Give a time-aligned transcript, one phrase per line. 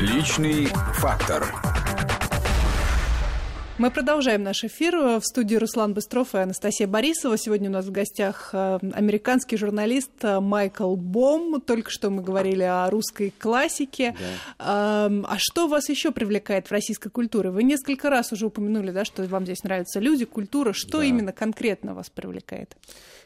[0.00, 1.44] Личный фактор.
[3.76, 4.96] Мы продолжаем наш эфир.
[4.96, 7.36] В студии Руслан Быстров и Анастасия Борисова.
[7.36, 11.60] Сегодня у нас в гостях э, американский журналист э, Майкл Бом.
[11.60, 14.16] Только что мы говорили о русской классике.
[14.58, 15.06] Да.
[15.06, 17.50] Эм, а что вас еще привлекает в российской культуре?
[17.50, 20.72] Вы несколько раз уже упомянули, да, что вам здесь нравятся люди, культура.
[20.72, 21.04] Что да.
[21.04, 22.74] именно конкретно вас привлекает?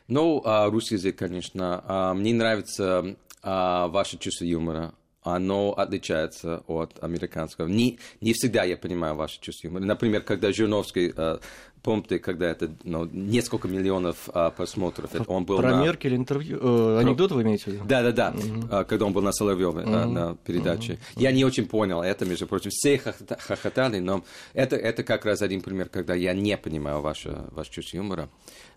[0.09, 1.85] Ну, а, русский язык, конечно.
[1.87, 3.15] А, мне нравится
[3.45, 4.93] а, ваше чувство юмора
[5.25, 7.67] оно отличается от американского.
[7.67, 9.85] Не, не всегда я понимаю ваше чувство юмора.
[9.85, 11.39] Например, когда Жириновский, э,
[11.83, 15.83] помните, когда это ну, несколько миллионов э, просмотров, это он был Про на...
[15.83, 17.85] Меркель интервью, э, анекдот вы имеете в виду?
[17.87, 18.85] Да, да, да, mm-hmm.
[18.85, 20.07] когда он был на Соловьеве mm-hmm.
[20.07, 20.93] на передаче.
[20.93, 21.23] Mm-hmm.
[21.23, 25.63] Я не очень понял это, между прочим, все хохотали, но это, это как раз один
[25.63, 28.29] пример, когда я не понимаю ваше, ваше чувство юмора.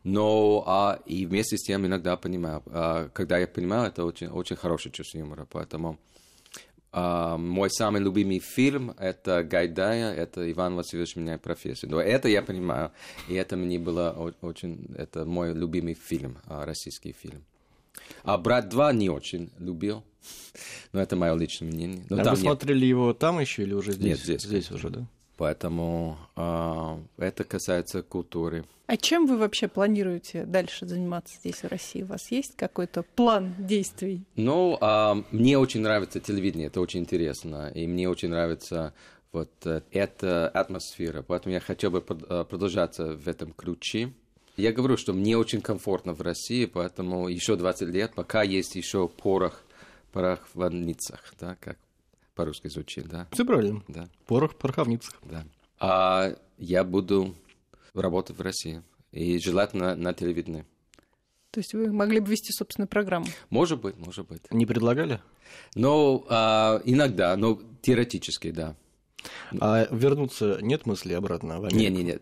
[0.06, 2.64] Но а, и вместе с тем иногда понимаю.
[2.68, 6.00] А, когда я понимаю, это очень, очень хорошее чувство юмора, поэтому...
[6.98, 11.92] Uh, мой самый любимый фильм– это Гайдая, это «Иван Васильевич меняет профессию».
[11.92, 12.92] Но это я понимаю,
[13.28, 14.10] и это мне было
[14.42, 14.88] очень…
[14.96, 17.44] Это мой любимый фильм, uh, российский фильм.
[18.24, 20.04] А «Брат 2» не очень любил,
[20.92, 22.04] но это мое личное мнение.
[22.10, 22.40] Но а вы нет.
[22.40, 24.06] смотрели его там еще или уже здесь?
[24.06, 24.42] Нет, здесь.
[24.42, 25.08] Здесь уже, да?
[25.38, 28.66] Поэтому э, это касается культуры.
[28.88, 32.04] А чем вы вообще планируете дальше заниматься здесь, в России?
[32.04, 34.24] У вас есть какой-то план действий?
[34.36, 37.70] Ну, э, мне очень нравится телевидение, это очень интересно.
[37.76, 38.94] И мне очень нравится
[39.32, 41.22] вот э, эта атмосфера.
[41.22, 44.14] Поэтому я хотел бы э, продолжаться в этом ключе.
[44.56, 49.08] Я говорю, что мне очень комфортно в России, поэтому еще 20 лет, пока есть еще
[49.08, 49.62] порох,
[50.12, 51.78] порох в больницах, да, как
[52.38, 53.28] по-русски звучит, да?
[53.32, 53.84] Все правильно.
[53.88, 54.08] Да.
[54.28, 55.16] Порох в пороховницах.
[55.24, 55.44] Да.
[55.80, 57.36] А я буду
[57.94, 58.84] работать в России.
[59.12, 60.64] И желательно на телевидении.
[61.52, 63.26] То есть вы могли бы вести собственную программу?
[63.50, 64.42] Может быть, может быть.
[64.52, 65.20] Не предлагали?
[65.74, 68.76] Ну, а, иногда, но теоретически, да.
[69.60, 71.80] А вернуться нет мысли обратно в Америку?
[71.80, 72.22] Нет, нет, нет.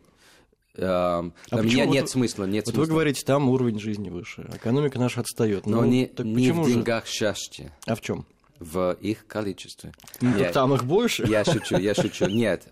[0.77, 2.81] Uh, а меня нет вот, смысла, нет вот смысла.
[2.81, 5.65] вы говорите, там уровень жизни выше, экономика наша отстает.
[5.65, 7.13] Но ну, не, так не в деньгах же?
[7.13, 7.73] счастья.
[7.85, 8.25] А в чем?
[8.59, 9.93] В их количестве.
[10.21, 11.25] Ну, я, там их больше?
[11.27, 12.25] Я шучу, я шучу.
[12.27, 12.67] Нет.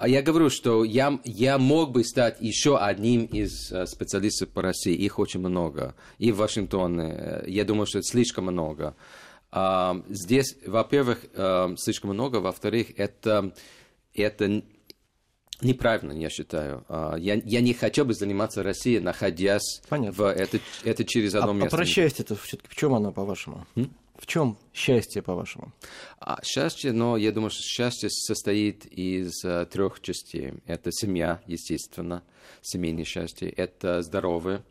[0.00, 4.62] А я говорю, что я, я мог бы стать еще одним из э, специалистов по
[4.62, 4.94] России.
[4.94, 5.94] Их очень много.
[6.16, 7.12] И в Вашингтоне.
[7.12, 8.96] Э, я думаю, что это слишком много.
[10.08, 11.26] Здесь, во-первых,
[11.76, 12.36] слишком много.
[12.36, 13.52] Во-вторых, это,
[14.14, 14.62] это
[15.60, 16.84] неправильно, я считаю.
[17.18, 20.24] Я, я не хотел бы заниматься Россией, находясь Понятно.
[20.24, 21.76] в это, это через одно а, место.
[21.76, 23.66] А про счастье-то все-таки в чем оно, по-вашему?
[24.20, 25.72] В чем счастье, по-вашему?
[26.18, 30.52] А, счастье, но я думаю, что счастье состоит из uh, трех частей.
[30.66, 32.22] Это семья, естественно,
[32.60, 33.48] семейное счастье.
[33.48, 34.62] Это здоровье.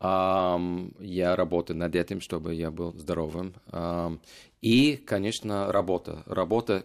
[0.00, 3.54] Um, я работаю над этим, чтобы я был здоровым.
[3.70, 4.18] Um,
[4.60, 6.24] и, конечно, работа.
[6.26, 6.84] Работа,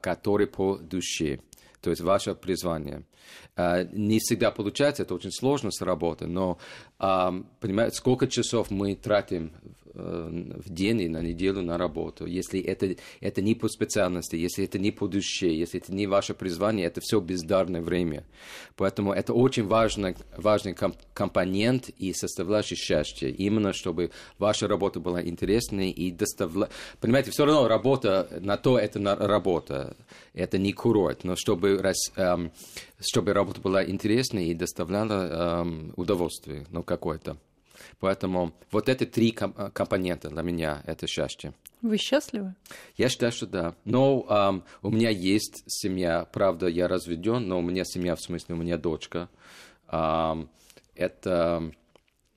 [0.00, 1.38] которая по душе.
[1.80, 3.04] То есть ваше призвание.
[3.54, 6.58] Uh, не всегда получается, это очень сложно с работы, но,
[6.98, 9.52] понимаете, сколько часов мы тратим
[9.94, 12.26] в день и на неделю на работу.
[12.26, 16.34] Если это, это не по специальности, если это не по душе, если это не ваше
[16.34, 18.24] призвание, это все бездарное время.
[18.76, 20.74] Поэтому это очень важный, важный
[21.14, 23.28] компонент и составляющий счастья.
[23.28, 26.68] Именно, чтобы ваша работа была интересной и доставляла...
[27.00, 29.96] Понимаете, все равно работа, на то это на работа.
[30.34, 32.52] Это не курорт, но чтобы, раз, эм,
[33.00, 37.36] чтобы работа была интересной и доставляла эм, удовольствие, ну, какое-то.
[38.00, 41.54] Поэтому вот эти три компонента для меня это счастье.
[41.82, 42.54] Вы счастливы?
[42.96, 43.74] Я считаю, что да.
[43.84, 48.54] Но um, у меня есть семья, правда, я разведен, но у меня семья, в смысле,
[48.54, 49.28] у меня дочка.
[49.88, 50.48] Um,
[50.94, 51.72] это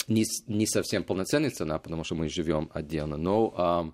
[0.07, 3.93] не, не совсем полноценная цена, потому что мы живем отдельно, но Uh,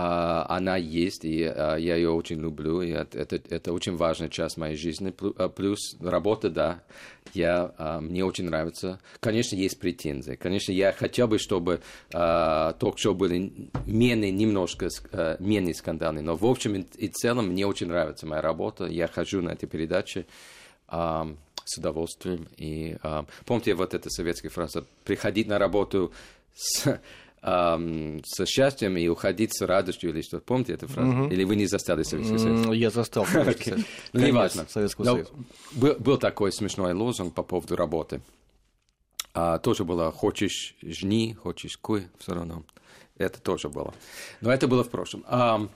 [0.00, 4.76] она есть, и uh, я ее очень люблю, и это, это, очень важная часть моей
[4.76, 5.10] жизни.
[5.10, 6.82] Плюс работа, да,
[7.34, 9.00] я, мне очень нравится.
[9.20, 10.34] Конечно, есть претензии.
[10.34, 13.52] Конечно, я хотел бы, чтобы ток-шоу были
[13.86, 14.88] менее, немножко
[15.38, 18.86] менее скандальные, но в общем и целом мне очень нравится моя работа.
[18.86, 20.26] Я хожу на эти передачи.
[20.90, 22.48] С удовольствием.
[22.56, 22.96] И
[23.44, 26.12] помните вот эта советская фраза «приходить на работу
[26.54, 26.98] с
[27.42, 30.40] эм, со счастьем и уходить с радостью или что.
[30.40, 31.10] Помните эту фразу?
[31.10, 31.32] Mm-hmm.
[31.32, 32.66] Или вы не застали Советский Союз?
[32.66, 33.24] Mm, я застал.
[33.34, 33.84] okay.
[34.12, 34.66] Ну, неважно.
[34.68, 35.30] Советского Союза.
[35.72, 38.20] Был, был такой смешной лозунг по поводу работы.
[39.34, 42.64] А, тоже было «хочешь жни, хочешь куй», все равно.
[43.16, 43.94] Это тоже было.
[44.40, 45.24] Но это было в прошлом.
[45.28, 45.70] Um,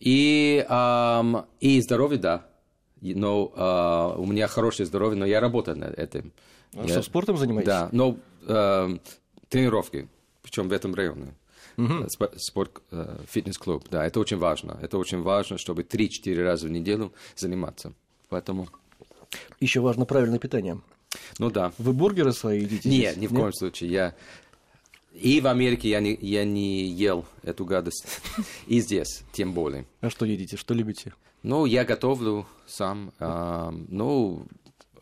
[0.00, 2.46] и, um, и здоровье, да.
[3.00, 6.32] Но uh, у меня хорошее здоровье, но я работаю над этим.
[6.74, 7.66] А я, что, спортом занимаетесь?
[7.66, 9.00] Да, но uh,
[9.48, 10.08] тренировки
[10.44, 11.34] причем в этом районе.
[11.76, 14.78] Э, спо- Спорт, э, фитнес-клуб, да, это очень важно.
[14.80, 17.92] Это очень важно, чтобы 3-4 раза в неделю заниматься.
[18.28, 18.68] Поэтому,
[19.58, 20.80] Еще важно правильное питание.
[21.40, 21.72] ну да.
[21.78, 22.88] Вы бургеры свои едите?
[22.88, 23.22] Нет, здесь?
[23.22, 23.90] ни в коем случае.
[23.90, 24.14] Я...
[25.12, 28.04] И в Америке я не, я не ел эту гадость.
[28.66, 29.84] И здесь, тем более.
[30.00, 30.56] А что едите?
[30.56, 31.12] Что любите?
[31.42, 33.12] Ну, я готовлю сам.
[33.20, 34.46] а, ну,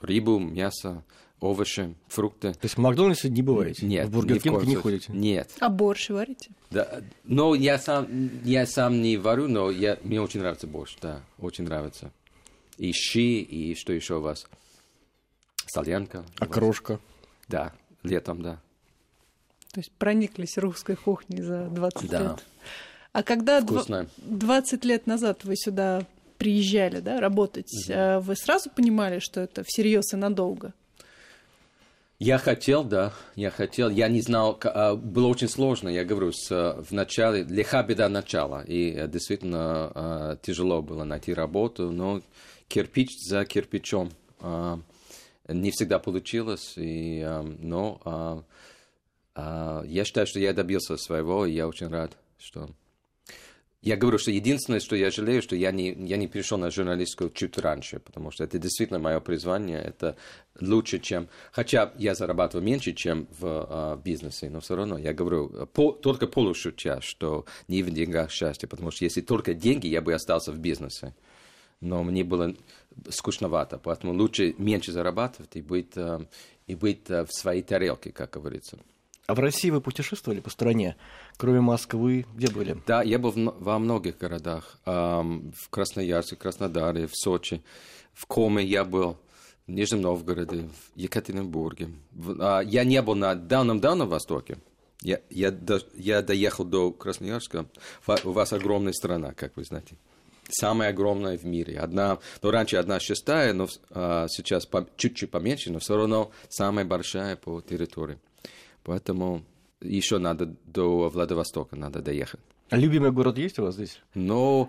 [0.01, 1.03] рыбу, мясо,
[1.43, 2.53] овощи, фрукты.
[2.53, 3.85] То есть в Макдональдсе не бываете?
[3.87, 5.13] Нет, В Бургер ни в Кинг не ходите?
[5.13, 5.51] Нет.
[5.61, 6.51] А борщ варите?
[6.71, 8.07] Да, но я сам,
[8.45, 12.11] я сам не варю, но я, мне очень нравится борщ, да, очень нравится.
[12.79, 14.47] И щи, и что еще у вас?
[15.67, 16.25] Солянка.
[16.39, 16.99] А крошка?
[17.49, 17.73] Да,
[18.03, 18.61] летом, да.
[19.73, 22.21] То есть прониклись русской кухней за 20 Да.
[22.23, 22.45] лет.
[23.13, 24.07] А когда дв- Вкусно.
[24.19, 26.07] 20 лет назад вы сюда
[26.39, 30.75] приезжали, да, работать, а вы сразу понимали, что это всерьез и надолго?
[32.25, 36.53] Я хотел, да, я хотел, я не знал, а, было очень сложно, я говорю, с,
[36.53, 42.23] а, в начале, лиха беда начала, и а, действительно а, тяжело было найти работу, но
[42.69, 44.13] кирпич за кирпичом
[45.49, 47.27] не всегда получилось, и,
[47.59, 48.45] но
[49.35, 52.71] я считаю, что я добился своего, и я очень рад, что...
[53.83, 57.31] Я говорю, что единственное, что я жалею, что я не, я не перешел на журналистику
[57.31, 60.17] чуть раньше, потому что это действительно мое призвание, это
[60.61, 61.29] лучше, чем...
[61.51, 66.29] Хотя я зарабатываю меньше, чем в а, бизнесе, но все равно я говорю, по- только
[66.29, 70.61] полушутя, что не в деньгах счастье, потому что если только деньги, я бы остался в
[70.61, 71.13] бизнесе.
[71.81, 72.55] Но мне было
[73.09, 76.25] скучновато, поэтому лучше меньше зарабатывать и быть, а,
[76.69, 78.79] и быть а, в своей тарелке, как говорится.
[79.27, 80.97] А в России вы путешествовали по стране?
[81.37, 82.77] Кроме Москвы, где были?
[82.87, 84.79] Да, я был во многих городах.
[84.85, 87.63] В Красноярске, Краснодаре, в Сочи,
[88.13, 89.17] в Коме я был,
[89.67, 91.91] в Нижнем Новгороде, в Екатеринбурге.
[92.41, 94.59] А, я не был на Дальнем-Дальнем Востоке.
[95.03, 97.67] Я, я, до- я доехал до Красноярска.
[98.25, 99.97] У вас огромная страна, как вы знаете.
[100.49, 101.79] Самая огромная в мире.
[101.79, 107.37] Одна, ну, раньше одна шестая, но а, сейчас чуть-чуть поменьше, но все равно самая большая
[107.37, 108.19] по территории.
[108.85, 109.43] Поэтому
[109.81, 112.41] еще надо до Владивостока надо доехать.
[112.71, 114.01] А любимый город есть у вас здесь?
[114.15, 114.69] Мой-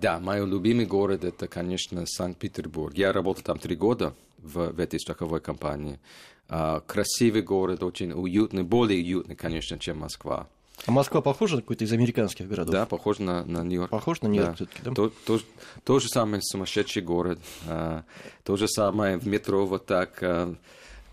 [0.00, 2.94] да, мой любимый город это, конечно, Санкт-Петербург.
[2.94, 6.00] Я работал там три года в, в этой страховой компании.
[6.48, 10.48] А, красивый город, очень уютный, более уютный, конечно, чем Москва.
[10.86, 12.72] А Москва похожа на какой-то из американских городов?
[12.72, 13.90] Да, похож на, на Нью-Йорк.
[13.90, 14.54] Похож на Нью-Йорк Да.
[14.56, 14.90] всё-таки, да?
[14.92, 15.40] То, то,
[15.84, 17.38] то же самое сумасшедший город.
[17.68, 18.04] А,
[18.44, 20.54] то же самое в метро вот так, а,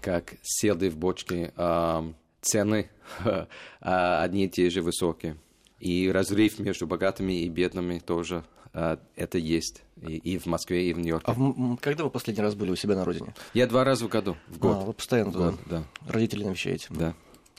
[0.01, 1.53] как селды в бочке.
[1.57, 2.09] А,
[2.41, 2.89] цены
[3.81, 5.37] а, одни и те же высокие.
[5.79, 8.43] И разрыв между богатыми и бедными тоже
[8.73, 9.83] а, это есть.
[10.01, 11.25] И, и в Москве, и в Нью-Йорке.
[11.31, 13.33] А в когда вы последний раз были у себя на родине?
[13.53, 14.77] Я два раза в году, в год.
[14.77, 16.87] А, вы постоянно В туда год, да, родителей навещаете?
[16.91, 17.13] да.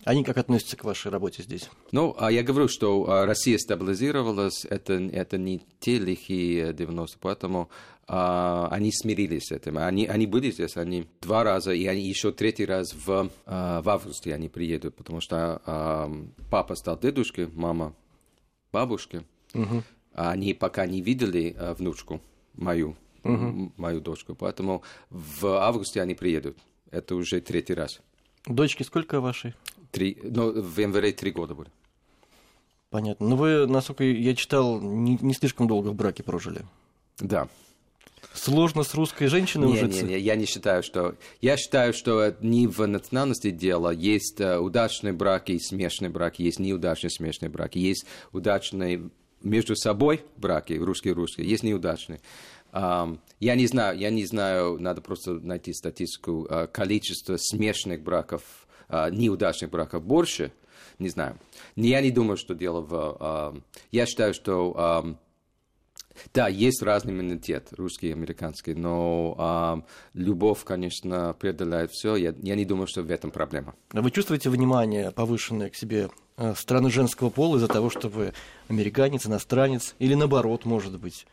[0.04, 1.68] Они как относятся к вашей работе здесь?
[1.92, 7.68] Ну, а я говорю, что а, Россия стабилизировалась, это, это не те лихие 90 поэтому
[8.06, 9.76] а, они смирились с этим.
[9.78, 13.88] Они, они были здесь, они два раза, и они еще третий раз в, а, в
[13.90, 16.10] августе они приедут, потому что а,
[16.50, 17.94] папа стал дедушкой, мама
[18.72, 19.22] бабушкой.
[20.12, 22.20] А Они пока не видели а, внучку
[22.54, 26.56] мою, м- мою дочку, поэтому в августе они приедут.
[26.90, 28.00] Это уже третий раз.
[28.46, 29.54] Дочки сколько вашей?
[29.90, 31.72] Три, ну, в январе три года будет.
[32.90, 33.28] Понятно.
[33.28, 36.64] Но вы, насколько я читал, не, не слишком долго в браке прожили.
[37.18, 37.48] Да.
[38.34, 40.04] Сложно с русской женщиной Не, ужиться?
[40.04, 41.16] не, не, я не считаю, что...
[41.40, 43.90] Я считаю, что не в национальности дело.
[43.90, 49.10] Есть э, удачные браки и смешанные браки, есть неудачные смешанные браки, есть удачные
[49.42, 52.20] между собой браки, русские-русские, есть неудачные.
[52.72, 58.42] Ам, я не знаю, я не знаю, надо просто найти статистику, а, количество смешанных браков,
[59.10, 60.52] неудачных браков больше,
[60.98, 61.38] не знаю.
[61.76, 63.16] Я не думаю, что дело в...
[63.20, 64.74] ам, я считаю, что...
[64.76, 65.18] ам,
[66.34, 72.16] да, есть разный менталитет, русский и американский, но ам, любовь, конечно, преодолевает все.
[72.16, 73.74] Я, я не думаю, что в этом проблема.
[73.92, 78.34] А Вы чувствуете внимание повышенное к себе э, стороны женского пола из-за того, что вы
[78.68, 81.26] американец, иностранец, или наоборот, может быть?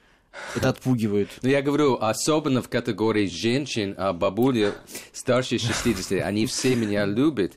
[0.56, 1.30] Это отпугивает.
[1.42, 4.74] Но я говорю, особенно в категории женщин, а бабули
[5.14, 7.54] старше 60, они все меня любят.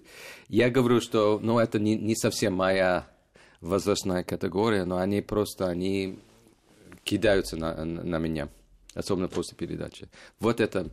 [0.49, 3.07] Я говорю, что ну, это не, не совсем моя
[3.61, 6.19] возрастная категория, но они просто, они
[7.05, 8.49] кидаются на на меня,
[8.95, 10.09] особенно после передачи.
[10.39, 10.89] Вот это,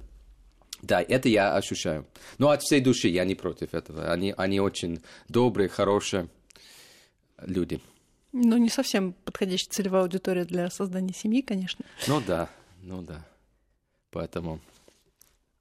[0.81, 2.05] да, это я ощущаю.
[2.37, 4.11] Но от всей души я не против этого.
[4.11, 6.27] Они, они очень добрые, хорошие
[7.41, 7.79] люди.
[8.39, 11.83] Ну, не совсем подходящая целевая аудитория для создания семьи, конечно.
[12.07, 12.49] Ну да,
[12.83, 13.25] ну да.
[14.11, 14.59] Поэтому...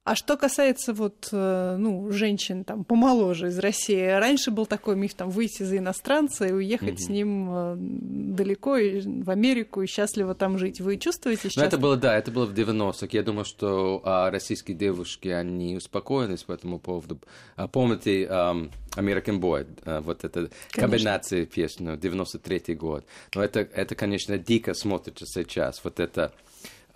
[0.07, 5.13] А что касается вот, э, ну, женщин там помоложе из России, раньше был такой миф
[5.15, 7.05] там выйти за иностранца и уехать mm-hmm.
[7.05, 10.79] с ним э, далеко в Америку и счастливо там жить.
[10.79, 11.57] Вы чувствуете сейчас?
[11.57, 13.09] Ну, это было, да, это было в 90-х.
[13.11, 17.19] Я думаю, что а, российские девушки, они успокоились по этому поводу.
[17.57, 23.05] А, помните um, American Boy, а, вот эта комбинация песни, 93-й год.
[23.35, 25.83] Но это, это, конечно, дико смотрится сейчас.
[25.83, 26.31] Вот это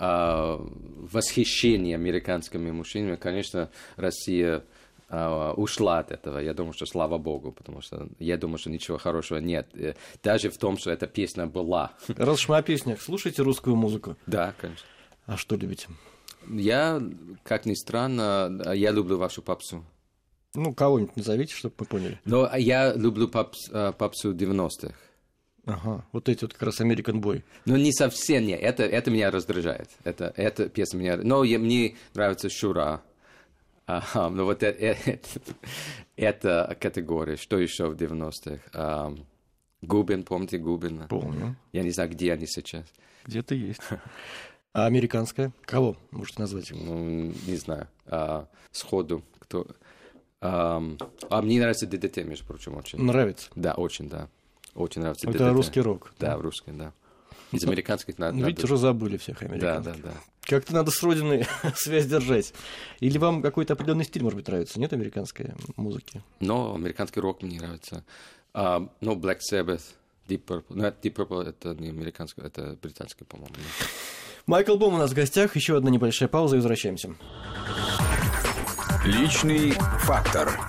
[0.01, 4.63] восхищение американскими мужчинами, конечно, Россия
[5.13, 6.39] а, ушла от этого.
[6.39, 9.67] Я думаю, что слава богу, потому что я думаю, что ничего хорошего нет.
[9.74, 9.93] Э,
[10.24, 11.91] даже в том, что эта песня была.
[12.08, 14.15] Раз уж мы о песнях, слушайте русскую музыку?
[14.25, 14.88] Да, конечно.
[15.25, 15.88] А что любите?
[16.50, 17.01] Я,
[17.43, 19.84] как ни странно, я люблю вашу попсу.
[20.53, 22.20] Ну, кого-нибудь назовите, чтобы мы поняли.
[22.24, 24.96] Но я люблю попс, э, попсу 90-х.
[25.65, 27.43] Ага, вот эти вот как раз American Boy.
[27.65, 29.89] Ну, не совсем, нет, это, это меня раздражает.
[30.03, 31.17] Это, это песня меня...
[31.17, 33.01] Но я, мне нравится Шура.
[33.85, 35.19] А, ну, вот это, это,
[36.15, 37.35] это категория.
[37.35, 38.61] Что еще в 90-х?
[38.73, 39.13] А,
[39.81, 41.07] Губин, помните Губина?
[41.07, 41.55] Помню.
[41.73, 42.85] Я не знаю, где они сейчас.
[43.25, 43.81] Где-то есть.
[44.73, 45.51] А американская?
[45.65, 46.71] Кого можете назвать?
[46.71, 47.89] Ну, не знаю.
[48.05, 49.21] А, сходу.
[49.39, 49.67] Кто...
[50.39, 50.81] А,
[51.29, 53.01] а мне нравится ДДТ, между прочим, очень.
[53.03, 53.49] Нравится?
[53.53, 54.29] Да, очень, да.
[54.75, 55.29] Очень нравится.
[55.29, 55.53] Это ДДТ.
[55.53, 56.13] русский рок.
[56.19, 56.93] Да, да, русский, да.
[57.51, 58.37] Из американских надо...
[58.37, 59.83] Ну, видите, уже забыли всех американских.
[59.83, 60.13] Да, да, да.
[60.43, 62.53] Как-то надо с родиной связь держать.
[62.99, 64.79] Или вам какой-то определенный стиль, может быть, нравится?
[64.79, 66.23] Нет американской музыки?
[66.39, 68.05] Но американский рок мне нравится.
[68.53, 69.81] Uh, ну, Black Sabbath,
[70.27, 70.65] Deep Purple.
[70.69, 73.53] Ну, это Deep Purple это не американский, это британский, по-моему.
[74.45, 75.55] Майкл Бом у нас в гостях.
[75.55, 77.15] Еще одна небольшая пауза и возвращаемся.
[79.05, 80.59] Личный фактор.